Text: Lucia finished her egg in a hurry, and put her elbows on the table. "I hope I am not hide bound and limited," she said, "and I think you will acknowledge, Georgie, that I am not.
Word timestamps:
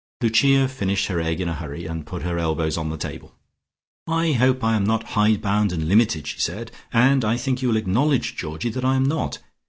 Lucia 0.23 0.67
finished 0.67 1.05
her 1.09 1.21
egg 1.21 1.39
in 1.39 1.47
a 1.47 1.53
hurry, 1.53 1.85
and 1.85 2.07
put 2.07 2.23
her 2.23 2.39
elbows 2.39 2.75
on 2.75 2.89
the 2.89 2.97
table. 2.97 3.35
"I 4.07 4.31
hope 4.31 4.63
I 4.63 4.75
am 4.75 4.83
not 4.83 5.09
hide 5.13 5.43
bound 5.43 5.71
and 5.71 5.87
limited," 5.87 6.25
she 6.25 6.39
said, 6.39 6.71
"and 6.91 7.23
I 7.23 7.37
think 7.37 7.61
you 7.61 7.67
will 7.67 7.77
acknowledge, 7.77 8.35
Georgie, 8.35 8.71
that 8.71 8.83
I 8.83 8.95
am 8.95 9.03
not. 9.03 9.37